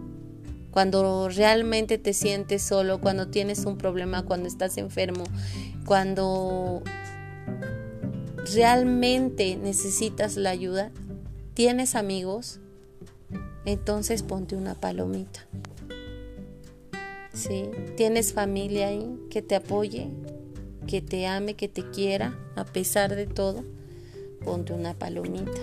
cuando 0.71 1.27
realmente 1.27 1.97
te 1.97 2.13
sientes 2.13 2.63
solo, 2.63 3.01
cuando 3.01 3.27
tienes 3.27 3.65
un 3.65 3.77
problema, 3.77 4.23
cuando 4.23 4.47
estás 4.47 4.77
enfermo, 4.77 5.25
cuando 5.85 6.81
realmente 8.55 9.57
necesitas 9.57 10.37
la 10.37 10.51
ayuda, 10.51 10.89
tienes 11.53 11.95
amigos, 11.95 12.61
entonces 13.65 14.23
ponte 14.23 14.55
una 14.55 14.73
palomita. 14.73 15.45
¿Sí? 17.37 17.69
Tienes 17.95 18.33
familia 18.33 18.87
ahí 18.87 19.17
que 19.29 19.41
te 19.41 19.55
apoye, 19.55 20.09
que 20.87 21.01
te 21.01 21.27
ame, 21.27 21.55
que 21.55 21.67
te 21.67 21.89
quiera, 21.91 22.37
a 22.55 22.65
pesar 22.65 23.15
de 23.15 23.27
todo, 23.27 23.63
ponte 24.43 24.73
una 24.73 24.93
palomita. 24.93 25.61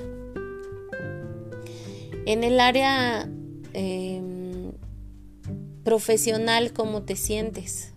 En 2.27 2.45
el 2.45 2.61
área 2.61 3.29
em, 3.73 4.73
profesional, 5.83 6.73
¿cómo 6.73 7.03
te 7.03 7.17
sientes? 7.17 7.93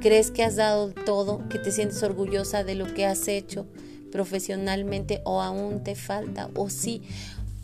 ¿Crees 0.00 0.30
que 0.30 0.44
has 0.44 0.56
dado 0.56 0.92
todo, 0.92 1.48
que 1.48 1.58
te 1.58 1.72
sientes 1.72 2.02
orgullosa 2.02 2.62
de 2.62 2.76
lo 2.76 2.92
que 2.94 3.04
has 3.04 3.26
hecho 3.26 3.66
profesionalmente 4.12 5.22
o 5.24 5.40
aún 5.42 5.82
te 5.82 5.96
falta? 5.96 6.50
¿O 6.54 6.70
sí? 6.70 7.02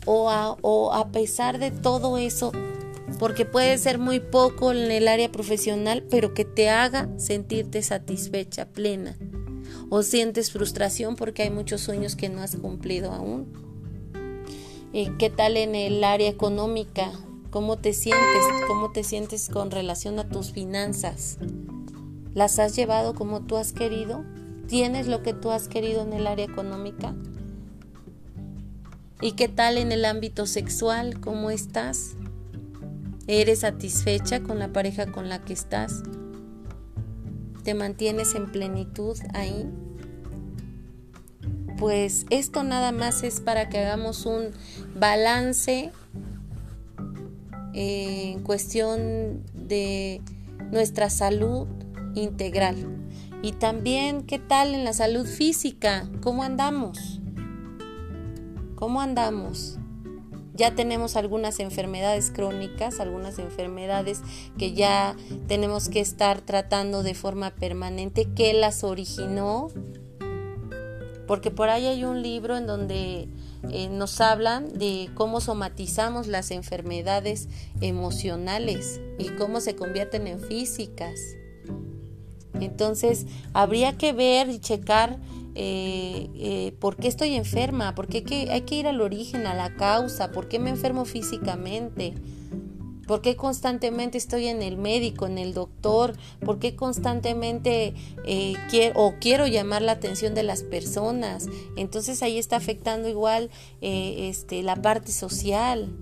¿O 0.05 0.57
o 0.61 0.93
a 0.93 1.11
pesar 1.11 1.59
de 1.59 1.71
todo 1.71 2.17
eso, 2.17 2.51
porque 3.19 3.45
puede 3.45 3.77
ser 3.77 3.99
muy 3.99 4.19
poco 4.19 4.71
en 4.71 4.91
el 4.91 5.07
área 5.07 5.31
profesional, 5.31 6.03
pero 6.09 6.33
que 6.33 6.45
te 6.45 6.69
haga 6.69 7.09
sentirte 7.17 7.81
satisfecha, 7.81 8.67
plena. 8.67 9.17
O 9.89 10.03
sientes 10.03 10.51
frustración 10.51 11.15
porque 11.15 11.43
hay 11.43 11.49
muchos 11.49 11.81
sueños 11.81 12.15
que 12.15 12.29
no 12.29 12.41
has 12.41 12.55
cumplido 12.55 13.11
aún. 13.11 13.53
¿Y 14.91 15.09
¿Qué 15.17 15.29
tal 15.29 15.57
en 15.57 15.75
el 15.75 16.03
área 16.03 16.29
económica? 16.29 17.11
¿Cómo 17.51 17.77
te 17.77 17.93
sientes? 17.93 18.43
¿Cómo 18.67 18.91
te 18.91 19.03
sientes 19.03 19.49
con 19.49 19.71
relación 19.71 20.19
a 20.19 20.27
tus 20.27 20.51
finanzas? 20.51 21.37
¿Las 22.33 22.59
has 22.59 22.75
llevado 22.75 23.13
como 23.13 23.41
tú 23.41 23.55
has 23.55 23.71
querido? 23.71 24.25
¿Tienes 24.67 25.07
lo 25.07 25.21
que 25.21 25.33
tú 25.33 25.51
has 25.51 25.67
querido 25.67 26.01
en 26.01 26.13
el 26.13 26.27
área 26.27 26.45
económica? 26.45 27.15
¿Y 29.21 29.33
qué 29.33 29.47
tal 29.47 29.77
en 29.77 29.91
el 29.91 30.03
ámbito 30.03 30.45
sexual? 30.45 31.21
¿Cómo 31.21 31.49
estás? 31.49 32.15
¿Eres 33.27 33.61
satisfecha 33.61 34.43
con 34.43 34.59
la 34.59 34.71
pareja 34.71 35.07
con 35.07 35.29
la 35.29 35.41
que 35.41 35.53
estás? 35.53 36.03
¿Te 37.63 37.73
mantienes 37.73 38.35
en 38.35 38.51
plenitud 38.51 39.17
ahí? 39.33 39.67
Pues 41.79 42.27
esto 42.29 42.63
nada 42.63 42.91
más 42.91 43.23
es 43.23 43.41
para 43.41 43.67
que 43.67 43.79
hagamos 43.79 44.27
un 44.27 44.51
balance 44.95 45.91
en 47.73 48.43
cuestión 48.43 49.43
de 49.53 50.21
nuestra 50.71 51.09
salud 51.09 51.67
integral. 52.13 52.75
Y 53.41 53.53
también, 53.53 54.21
¿qué 54.21 54.37
tal 54.37 54.75
en 54.75 54.83
la 54.83 54.93
salud 54.93 55.25
física? 55.25 56.07
¿Cómo 56.21 56.43
andamos? 56.43 57.21
¿Cómo 58.75 59.01
andamos? 59.01 59.79
Ya 60.55 60.73
tenemos 60.73 61.15
algunas 61.15 61.59
enfermedades 61.59 62.31
crónicas, 62.31 62.99
algunas 62.99 63.39
enfermedades 63.39 64.21
que 64.57 64.73
ya 64.73 65.15
tenemos 65.47 65.89
que 65.89 65.99
estar 65.99 66.41
tratando 66.41 67.03
de 67.03 67.13
forma 67.13 67.51
permanente. 67.51 68.27
¿Qué 68.35 68.53
las 68.53 68.83
originó? 68.83 69.67
Porque 71.27 71.51
por 71.51 71.69
ahí 71.69 71.87
hay 71.87 72.05
un 72.05 72.21
libro 72.21 72.55
en 72.55 72.67
donde 72.67 73.27
eh, 73.71 73.89
nos 73.89 74.21
hablan 74.21 74.77
de 74.77 75.09
cómo 75.15 75.41
somatizamos 75.41 76.27
las 76.27 76.51
enfermedades 76.51 77.49
emocionales 77.81 79.01
y 79.17 79.29
cómo 79.29 79.59
se 79.59 79.75
convierten 79.75 80.27
en 80.27 80.39
físicas. 80.39 81.19
Entonces, 82.53 83.25
habría 83.53 83.97
que 83.97 84.13
ver 84.13 84.49
y 84.49 84.59
checar 84.59 85.19
eh, 85.55 86.29
eh, 86.35 86.75
por 86.79 86.97
qué 86.97 87.07
estoy 87.07 87.35
enferma, 87.35 87.95
por 87.95 88.07
qué 88.07 88.49
hay 88.51 88.61
que 88.61 88.75
ir 88.75 88.87
al 88.87 89.01
origen, 89.01 89.47
a 89.47 89.53
la 89.53 89.75
causa, 89.75 90.31
por 90.31 90.49
qué 90.49 90.59
me 90.59 90.69
enfermo 90.69 91.05
físicamente, 91.05 92.13
por 93.07 93.21
qué 93.21 93.37
constantemente 93.37 94.17
estoy 94.17 94.47
en 94.47 94.61
el 94.61 94.77
médico, 94.77 95.27
en 95.27 95.37
el 95.37 95.53
doctor, 95.53 96.17
por 96.43 96.59
qué 96.59 96.75
constantemente 96.75 97.93
eh, 98.25 98.53
quiero 98.69 98.99
o 98.99 99.15
quiero 99.19 99.47
llamar 99.47 99.81
la 99.81 99.93
atención 99.93 100.35
de 100.35 100.43
las 100.43 100.63
personas. 100.63 101.47
Entonces 101.77 102.21
ahí 102.21 102.37
está 102.37 102.57
afectando 102.57 103.07
igual 103.07 103.49
este, 103.81 104.61
la 104.61 104.75
parte 104.75 105.11
social. 105.11 105.95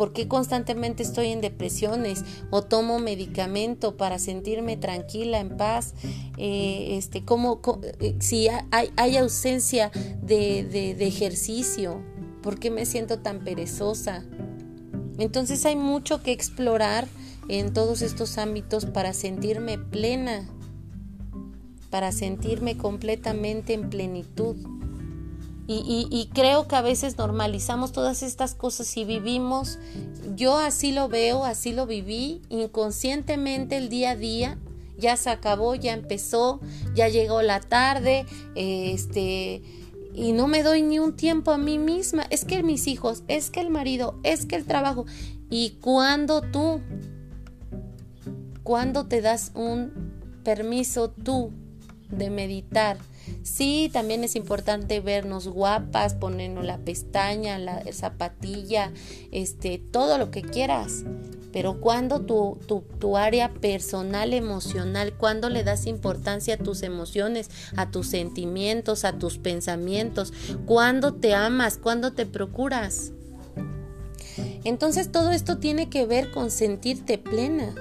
¿Por 0.00 0.14
qué 0.14 0.28
constantemente 0.28 1.02
estoy 1.02 1.26
en 1.26 1.42
depresiones 1.42 2.24
o 2.48 2.62
tomo 2.62 2.98
medicamento 2.98 3.98
para 3.98 4.18
sentirme 4.18 4.78
tranquila, 4.78 5.40
en 5.40 5.58
paz? 5.58 5.92
Eh, 6.38 6.96
este, 6.96 7.22
¿cómo, 7.22 7.60
eh, 8.00 8.16
si 8.18 8.48
hay, 8.48 9.16
ausencia 9.18 9.90
de, 10.22 10.64
de 10.64 11.06
ejercicio, 11.06 12.02
¿por 12.42 12.58
qué 12.58 12.70
me 12.70 12.86
siento 12.86 13.18
tan 13.18 13.44
perezosa? 13.44 14.24
Entonces 15.18 15.66
hay 15.66 15.76
mucho 15.76 16.22
que 16.22 16.32
explorar 16.32 17.06
en 17.48 17.74
todos 17.74 18.00
estos 18.00 18.38
ámbitos 18.38 18.86
para 18.86 19.12
sentirme 19.12 19.76
plena, 19.76 20.48
para 21.90 22.10
sentirme 22.10 22.78
completamente 22.78 23.74
en 23.74 23.90
plenitud. 23.90 24.56
Y, 25.72 26.28
creo 26.34 26.66
que 26.66 26.74
a 26.74 26.82
veces 26.82 27.16
normalizamos 27.16 27.92
todas 27.92 28.24
estas 28.24 28.56
cosas 28.56 28.96
y 28.96 29.04
vivimos, 29.04 29.78
yo 30.34 30.58
así 30.58 30.90
lo 30.90 31.08
veo, 31.08 31.44
así 31.44 31.72
lo 31.72 31.86
viví, 31.86 32.42
inconscientemente 32.48 33.76
el 33.76 33.88
día 33.88 34.10
a 34.10 34.16
día, 34.16 34.58
ya 34.98 35.16
se 35.16 35.30
acabó, 35.30 35.76
ya 35.76 35.92
empezó, 35.92 36.58
ya 36.96 37.06
llegó 37.06 37.42
la 37.42 37.60
tarde, 37.60 38.26
este, 38.56 39.62
y 40.12 40.32
no 40.32 40.48
me 40.48 40.64
doy 40.64 40.82
ni 40.82 40.98
un 40.98 41.14
tiempo 41.14 41.52
a 41.52 41.58
mí 41.58 41.78
misma. 41.78 42.26
Es 42.30 42.44
que 42.44 42.64
mis 42.64 42.88
hijos, 42.88 43.22
es 43.28 43.50
que 43.50 43.60
el 43.60 43.70
marido, 43.70 44.18
es 44.24 44.46
que 44.46 44.56
el 44.56 44.64
trabajo. 44.64 45.06
¿Y 45.50 45.78
cuando 45.80 46.42
tú? 46.42 46.80
¿Cuándo 48.64 49.06
te 49.06 49.20
das 49.20 49.52
un 49.54 49.92
permiso 50.42 51.10
tú 51.10 51.52
de 52.10 52.28
meditar? 52.28 52.98
Sí, 53.42 53.90
también 53.92 54.24
es 54.24 54.36
importante 54.36 55.00
vernos 55.00 55.48
guapas, 55.48 56.14
ponernos 56.14 56.64
la 56.64 56.78
pestaña, 56.78 57.58
la 57.58 57.82
zapatilla, 57.92 58.92
este, 59.30 59.78
todo 59.78 60.18
lo 60.18 60.30
que 60.30 60.42
quieras. 60.42 61.04
Pero 61.52 61.80
cuando 61.80 62.20
tu, 62.20 62.58
tu, 62.66 62.84
tu, 62.98 63.16
área 63.16 63.52
personal, 63.52 64.34
emocional, 64.34 65.14
cuando 65.14 65.48
le 65.48 65.64
das 65.64 65.86
importancia 65.86 66.54
a 66.54 66.58
tus 66.58 66.82
emociones, 66.82 67.50
a 67.76 67.90
tus 67.90 68.06
sentimientos, 68.06 69.04
a 69.04 69.18
tus 69.18 69.38
pensamientos, 69.38 70.32
cuando 70.66 71.14
te 71.14 71.34
amas, 71.34 71.76
cuando 71.76 72.12
te 72.12 72.24
procuras. 72.24 73.12
Entonces 74.64 75.10
todo 75.10 75.32
esto 75.32 75.58
tiene 75.58 75.88
que 75.88 76.06
ver 76.06 76.30
con 76.30 76.50
sentirte 76.50 77.18
plena. 77.18 77.74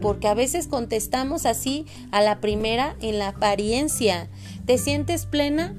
Porque 0.00 0.28
a 0.28 0.34
veces 0.34 0.68
contestamos 0.68 1.46
así 1.46 1.86
a 2.10 2.22
la 2.22 2.40
primera 2.40 2.96
en 3.00 3.18
la 3.18 3.28
apariencia. 3.28 4.28
¿Te 4.64 4.78
sientes 4.78 5.26
plena? 5.26 5.74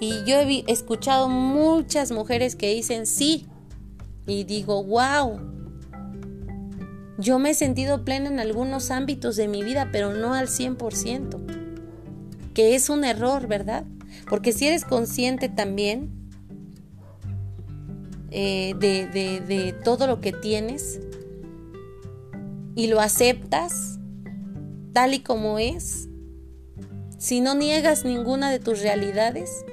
Y 0.00 0.24
yo 0.24 0.40
he 0.40 0.64
escuchado 0.66 1.28
muchas 1.28 2.10
mujeres 2.10 2.56
que 2.56 2.74
dicen 2.74 3.06
sí. 3.06 3.46
Y 4.26 4.44
digo, 4.44 4.82
wow. 4.82 5.40
Yo 7.18 7.38
me 7.38 7.50
he 7.50 7.54
sentido 7.54 8.04
plena 8.04 8.28
en 8.28 8.40
algunos 8.40 8.90
ámbitos 8.90 9.36
de 9.36 9.46
mi 9.46 9.62
vida, 9.62 9.90
pero 9.92 10.12
no 10.12 10.34
al 10.34 10.48
100%. 10.48 11.38
Que 12.54 12.74
es 12.74 12.88
un 12.88 13.04
error, 13.04 13.46
¿verdad? 13.46 13.84
Porque 14.28 14.52
si 14.52 14.66
eres 14.66 14.84
consciente 14.84 15.48
también 15.48 16.10
eh, 18.30 18.74
de, 18.78 19.06
de 19.06 19.72
todo 19.84 20.06
lo 20.06 20.20
que 20.20 20.32
tienes 20.32 21.00
y 22.74 22.86
lo 22.86 23.00
aceptas 23.00 23.98
tal 24.92 25.14
y 25.14 25.20
como 25.20 25.58
es, 25.58 26.08
si 27.18 27.40
no 27.40 27.54
niegas 27.54 28.04
ninguna 28.04 28.50
de 28.50 28.58
tus 28.58 28.80
realidades, 28.80 29.64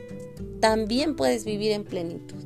también 0.59 1.15
puedes 1.15 1.45
vivir 1.45 1.71
en 1.71 1.83
plenitud. 1.83 2.37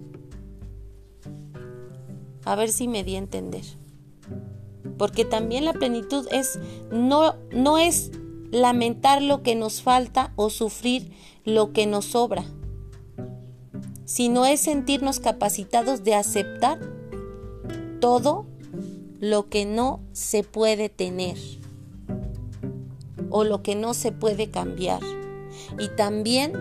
A 2.46 2.56
ver 2.56 2.72
si 2.72 2.88
me 2.88 3.04
di 3.04 3.16
a 3.16 3.20
entender. 3.20 3.64
Porque 4.98 5.26
también 5.26 5.66
la 5.66 5.74
plenitud 5.74 6.28
es 6.32 6.60
no, 6.92 7.36
no 7.52 7.78
es 7.78 8.12
lamentar 8.52 9.22
lo 9.22 9.44
que 9.44 9.56
nos 9.56 9.82
falta 9.82 10.34
o 10.36 10.50
sufrir 10.50 11.12
lo 11.44 11.74
que 11.74 11.88
nos 11.88 12.06
sobra 12.06 12.46
sino 14.06 14.46
es 14.46 14.60
sentirnos 14.60 15.20
capacitados 15.20 16.04
de 16.04 16.16
aceptar 16.16 16.80
todo 18.00 18.46
lo 19.24 19.48
que 19.48 19.66
no 19.66 20.02
se 20.12 20.44
puede 20.44 20.90
tener 20.90 21.38
o 23.30 23.46
lo 23.46 23.64
que 23.64 23.74
no 23.74 23.94
se 23.94 24.12
puede 24.12 24.52
cambiar. 24.52 25.00
Y 25.80 25.88
también 25.96 26.52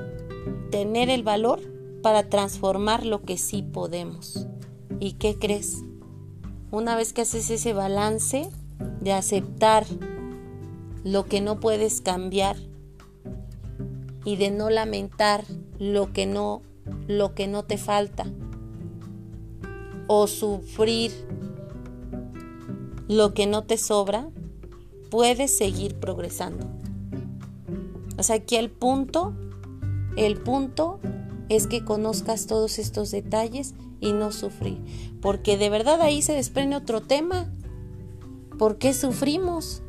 tener 0.71 1.11
el 1.11 1.25
valor 1.25 1.61
para 2.03 2.29
transformar 2.29 3.05
lo 3.05 3.23
que 3.23 3.37
sí 3.37 3.65
podemos. 3.65 4.47
¿Y 5.01 5.15
qué 5.15 5.41
crees? 5.41 5.83
Una 6.71 6.95
vez 6.95 7.13
que 7.13 7.23
haces 7.23 7.51
ese 7.51 7.73
balance 7.73 8.49
de 9.01 9.13
aceptar 9.13 9.85
lo 11.03 11.27
que 11.27 11.41
no 11.41 11.59
puedes 11.59 12.01
cambiar 12.01 12.55
y 14.25 14.37
de 14.37 14.53
no 14.53 14.71
lamentar 14.71 15.43
lo 15.81 16.13
que 16.13 16.27
no 16.27 16.63
lo 17.09 17.35
que 17.35 17.49
no 17.49 17.65
te 17.65 17.77
falta 17.77 18.25
o 20.07 20.29
sufrir 20.29 21.11
lo 23.09 23.35
que 23.35 23.47
no 23.47 23.65
te 23.65 23.77
sobra, 23.77 24.29
puedes 25.11 25.57
seguir 25.57 25.97
progresando. 25.97 26.67
O 28.19 28.23
sea, 28.23 28.37
aquí 28.37 28.57
el 28.57 28.71
punto, 28.71 29.35
el 30.17 30.39
punto 30.39 31.01
es 31.49 31.67
que 31.67 31.85
conozcas 31.85 32.47
todos 32.47 32.79
estos 32.79 33.11
detalles 33.11 33.75
y 34.01 34.13
no 34.13 34.33
sufrir. 34.33 34.79
Porque 35.21 35.57
de 35.57 35.71
verdad 35.71 36.01
ahí 36.01 36.23
se 36.23 36.33
desprende 36.33 36.77
otro 36.77 37.03
tema. 37.03 37.53
¿Por 38.59 38.79
qué 38.79 38.95
sufrimos? 38.95 39.83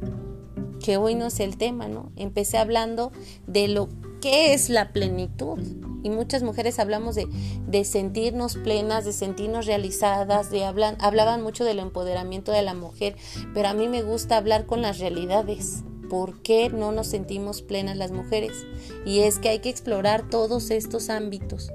Que 0.84 0.97
hoy 0.97 1.15
no 1.15 1.28
es 1.28 1.39
el 1.39 1.58
tema, 1.58 1.88
¿no? 1.88 2.12
Empecé 2.15 2.58
hablando 2.58 3.12
de 3.47 3.67
lo 3.67 3.89
que 4.19 4.54
es 4.54 4.69
la 4.69 4.91
plenitud 4.93 5.60
y 6.03 6.09
muchas 6.09 6.43
mujeres 6.43 6.79
hablamos 6.79 7.15
de, 7.15 7.27
de 7.65 7.85
sentirnos 7.85 8.57
plenas, 8.57 9.05
de 9.05 9.13
sentirnos 9.13 9.65
realizadas, 9.65 10.51
de 10.51 10.65
hablan, 10.65 10.97
hablaban 10.99 11.41
mucho 11.41 11.63
del 11.63 11.79
empoderamiento 11.79 12.51
de 12.51 12.61
la 12.61 12.73
mujer, 12.73 13.15
pero 13.53 13.69
a 13.69 13.73
mí 13.73 13.87
me 13.87 14.03
gusta 14.03 14.37
hablar 14.37 14.65
con 14.65 14.81
las 14.81 14.99
realidades. 14.99 15.83
¿Por 16.09 16.41
qué 16.43 16.69
no 16.69 16.91
nos 16.91 17.07
sentimos 17.07 17.61
plenas 17.61 17.97
las 17.97 18.11
mujeres? 18.11 18.67
Y 19.05 19.19
es 19.19 19.39
que 19.39 19.49
hay 19.49 19.59
que 19.59 19.69
explorar 19.69 20.29
todos 20.29 20.69
estos 20.69 21.09
ámbitos. 21.09 21.71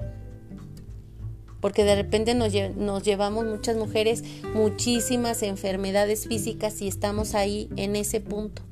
Porque 1.61 1.83
de 1.83 1.97
repente 1.97 2.35
nos, 2.35 2.53
nos 2.77 3.03
llevamos 3.03 3.47
muchas 3.47 3.77
mujeres 3.77 4.23
muchísimas 4.55 5.43
enfermedades 5.43 6.29
físicas 6.29 6.81
y 6.83 6.87
estamos 6.87 7.35
ahí 7.35 7.69
en 7.77 7.97
ese 7.97 8.21
punto, 8.21 8.63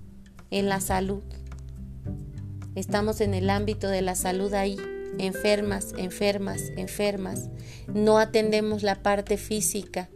en 0.50 0.68
la 0.68 0.80
salud. 0.80 1.22
Estamos 2.76 3.20
en 3.20 3.34
el 3.34 3.50
ámbito 3.50 3.88
de 3.88 4.02
la 4.02 4.14
salud 4.14 4.52
ahí 4.54 4.78
enfermas, 5.18 5.94
enfermas, 5.96 6.60
enfermas. 6.76 7.48
No 7.92 8.18
atendemos 8.18 8.82
la 8.82 9.02
parte 9.02 9.36
física. 9.36 10.08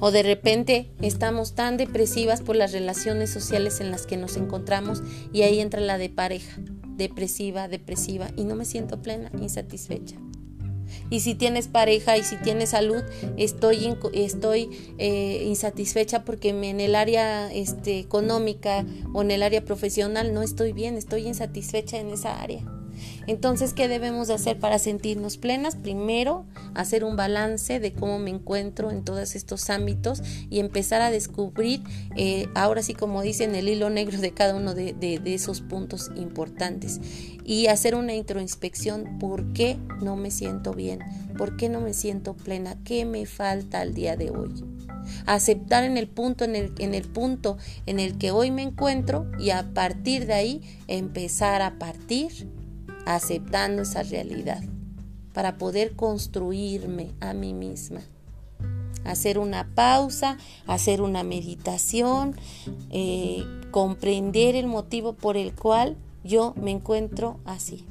O 0.00 0.10
de 0.10 0.22
repente 0.22 0.90
estamos 1.02 1.54
tan 1.54 1.76
depresivas 1.76 2.40
por 2.40 2.56
las 2.56 2.72
relaciones 2.72 3.30
sociales 3.30 3.80
en 3.80 3.90
las 3.90 4.06
que 4.06 4.16
nos 4.16 4.36
encontramos 4.36 5.02
y 5.32 5.42
ahí 5.42 5.60
entra 5.60 5.80
la 5.80 5.98
de 5.98 6.08
pareja, 6.08 6.60
depresiva, 6.96 7.66
depresiva 7.66 8.28
y 8.36 8.44
no 8.44 8.54
me 8.54 8.64
siento 8.64 9.02
plena, 9.02 9.32
insatisfecha. 9.40 10.16
Y 11.10 11.20
si 11.20 11.34
tienes 11.34 11.68
pareja 11.68 12.16
y 12.16 12.22
si 12.22 12.36
tienes 12.36 12.70
salud, 12.70 13.02
estoy, 13.36 14.70
eh, 14.98 15.44
insatisfecha 15.46 16.24
porque 16.24 16.50
en 16.50 16.80
el 16.80 16.94
área 16.94 17.52
este, 17.52 17.98
económica 17.98 18.84
o 19.12 19.22
en 19.22 19.30
el 19.30 19.42
área 19.42 19.64
profesional 19.64 20.34
no 20.34 20.42
estoy 20.42 20.72
bien, 20.72 20.96
estoy 20.96 21.26
insatisfecha 21.26 21.98
en 21.98 22.10
esa 22.10 22.40
área. 22.40 22.64
Entonces, 23.26 23.74
¿qué 23.74 23.88
debemos 23.88 24.28
de 24.28 24.34
hacer 24.34 24.58
para 24.58 24.78
sentirnos 24.78 25.36
plenas? 25.36 25.76
Primero, 25.76 26.46
hacer 26.74 27.04
un 27.04 27.16
balance 27.16 27.80
de 27.80 27.92
cómo 27.92 28.18
me 28.18 28.30
encuentro 28.30 28.90
en 28.90 29.04
todos 29.04 29.34
estos 29.34 29.68
ámbitos 29.70 30.22
y 30.48 30.60
empezar 30.60 31.02
a 31.02 31.10
descubrir, 31.10 31.82
eh, 32.16 32.48
ahora 32.54 32.82
sí 32.82 32.94
como 32.94 33.22
dicen, 33.22 33.54
el 33.54 33.68
hilo 33.68 33.90
negro 33.90 34.18
de 34.18 34.32
cada 34.32 34.54
uno 34.54 34.74
de, 34.74 34.96
esos 35.26 35.60
puntos 35.60 36.10
importantes 36.16 37.00
y 37.44 37.66
hacer 37.66 37.94
una 37.94 38.14
introspección, 38.14 39.18
¿por 39.18 39.52
qué 39.52 39.76
no 40.00 40.16
me 40.16 40.30
siento 40.30 40.72
bien? 40.72 41.00
¿Por 41.36 41.56
qué 41.56 41.68
no 41.68 41.80
me 41.80 41.92
siento 41.92 42.34
plena? 42.34 42.76
¿Qué 42.84 43.04
me 43.04 43.26
falta 43.26 43.80
al 43.80 43.94
día 43.94 44.16
de 44.16 44.30
hoy? 44.30 44.54
aceptar 45.24 45.84
en 45.84 45.96
el 45.96 46.06
punto 46.06 46.44
en 46.44 46.54
el 46.54 47.02
punto 47.04 47.56
en 47.86 47.98
el 47.98 48.18
que 48.18 48.30
hoy 48.30 48.50
me 48.50 48.62
encuentro 48.62 49.26
y 49.38 49.50
a 49.50 49.72
partir 49.72 50.26
de 50.26 50.34
ahí 50.34 50.62
empezar 50.86 51.62
a 51.62 51.78
partir 51.78 52.46
aceptando 53.14 53.82
esa 53.82 54.02
realidad 54.02 54.62
para 55.32 55.56
poder 55.56 55.96
construirme 55.96 57.12
a 57.20 57.32
mí 57.32 57.54
misma. 57.54 58.02
Hacer 59.04 59.38
una 59.38 59.74
pausa, 59.74 60.36
hacer 60.66 61.00
una 61.00 61.22
meditación, 61.22 62.36
eh, 62.90 63.44
comprender 63.70 64.56
el 64.56 64.66
motivo 64.66 65.14
por 65.14 65.38
el 65.38 65.54
cual 65.54 65.96
yo 66.22 66.52
me 66.60 66.70
encuentro 66.70 67.40
así. 67.46 67.86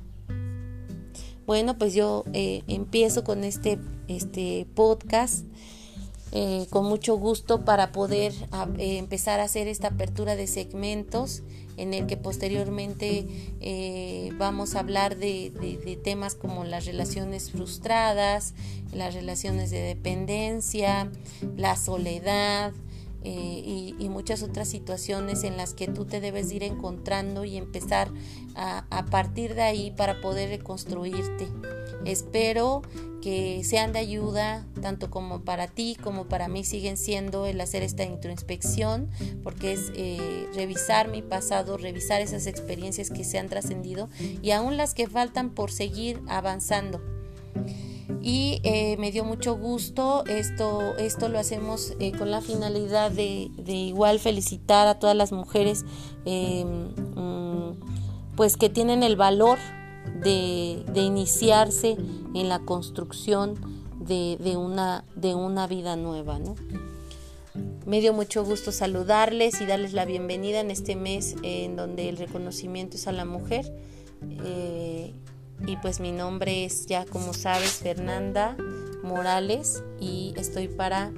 Bueno, 1.47 1.80
pues 1.80 1.95
yo 1.95 2.23
eh, 2.34 2.62
empiezo 2.67 3.23
con 3.23 3.43
este, 3.43 3.80
este 4.08 4.67
podcast 4.75 5.45
eh, 6.32 6.67
con 6.69 6.86
mucho 6.86 7.17
gusto 7.17 7.65
para 7.65 7.91
poder 7.91 8.34
empezar 8.77 9.39
a 9.39 9.45
hacer 9.45 9.67
esta 9.67 9.88
apertura 9.88 10.36
de 10.36 10.45
segmentos 10.45 11.41
en 11.77 11.93
el 11.93 12.07
que 12.07 12.17
posteriormente 12.17 13.27
eh, 13.61 14.31
vamos 14.37 14.75
a 14.75 14.79
hablar 14.79 15.17
de, 15.17 15.99
temas 16.03 16.35
como 16.35 16.63
las 16.63 16.85
relaciones 16.85 17.51
frustradas, 17.51 18.53
las 18.91 19.13
relaciones 19.13 19.69
de 19.69 19.81
dependencia, 19.81 21.09
la 21.55 21.75
soledad, 21.75 22.73
eh, 23.23 23.93
y, 23.99 24.09
muchas 24.09 24.41
otras 24.41 24.69
situaciones 24.69 25.43
en 25.43 25.57
las 25.57 25.73
que 25.73 25.87
tú 25.87 26.05
te 26.05 26.21
debes 26.21 26.51
ir 26.51 26.63
encontrando 26.63 27.43
y 27.45 27.57
empezar 27.57 28.09
a, 28.55 28.85
a 28.89 29.05
partir 29.05 29.53
de 29.53 29.63
ahí 29.63 29.91
para 29.91 30.21
poder 30.21 30.49
reconstruirte. 30.49 31.47
Espero 32.05 32.81
que 33.21 33.63
sean 33.63 33.93
de 33.93 33.99
ayuda 33.99 34.65
tanto 34.81 35.10
como 35.10 35.41
para 35.41 35.67
ti 35.67 35.97
como 36.01 36.27
para 36.27 36.47
mí 36.47 36.63
siguen 36.63 36.97
siendo 36.97 37.45
el 37.45 37.60
hacer 37.60 37.83
esta 37.83 38.03
introspección 38.03 39.10
porque 39.43 39.73
es 39.73 39.91
eh, 39.95 40.47
revisar 40.53 41.10
mi 41.10 41.21
pasado, 41.21 41.77
revisar 41.77 42.21
esas 42.21 42.47
experiencias 42.47 43.10
que 43.10 43.23
se 43.23 43.39
han 43.39 43.49
trascendido 43.49 44.07
y 44.41 44.51
aún 44.51 44.77
las 44.77 44.93
que 44.93 45.07
faltan 45.07 45.49
por 45.49 45.71
seguir 45.71 46.21
avanzando 46.27 47.01
y 48.21 48.62
eh, 48.63 48.97
me 48.97 49.12
dio 49.12 49.23
mucho 49.23 49.55
gusto. 49.57 50.23
Esto, 50.25 50.95
esto 50.97 51.29
lo 51.29 51.39
hacemos 51.39 51.93
eh, 51.99 52.12
con 52.12 52.31
la 52.31 52.41
finalidad 52.41 53.12
de, 53.12 53.49
igual 53.67 54.19
felicitar 54.19 54.88
a 54.88 54.99
todas 54.99 55.15
las 55.15 55.31
mujeres 55.31 55.86
mm, 56.25 57.71
pues 58.36 58.57
que 58.57 58.69
tienen 58.69 59.03
el 59.03 59.15
valor 59.15 59.57
de, 60.21 60.83
iniciarse 60.95 61.97
en 62.33 62.49
la 62.49 62.59
construcción 62.59 63.55
de, 63.99 64.37
una, 64.57 65.03
de 65.15 65.35
una 65.35 65.67
vida 65.67 65.95
nueva. 65.95 66.39
Me 67.85 68.01
dio 68.01 68.13
mucho 68.13 68.43
gusto 68.43 68.71
saludarles 68.71 69.61
y 69.61 69.65
darles 69.65 69.93
la 69.93 70.05
bienvenida 70.05 70.59
en 70.59 70.71
este 70.71 70.95
mes 70.95 71.35
en 71.43 71.75
donde 71.75 72.09
el 72.09 72.17
reconocimiento 72.17 72.97
es 72.97 73.07
a 73.07 73.11
la 73.11 73.25
mujer. 73.25 73.73
Eh, 74.43 75.13
y 75.65 75.77
pues 75.77 75.99
mi 75.99 76.11
nombre 76.11 76.65
es 76.65 76.85
ya 76.85 77.05
como 77.05 77.33
sabes 77.33 77.71
Fernanda 77.71 78.55
Morales 79.03 79.83
y 79.99 80.33
estoy 80.37 80.67
para 80.67 81.11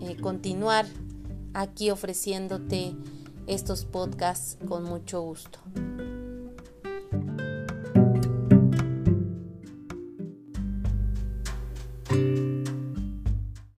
eh, 0.00 0.16
continuar 0.20 0.86
aquí 1.52 1.90
ofreciéndote 1.90 2.94
estos 3.46 3.84
podcasts 3.84 4.58
con 4.66 4.84
mucho 4.84 5.22
gusto. 5.22 5.58